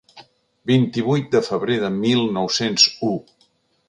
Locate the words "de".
1.35-1.41, 1.83-1.91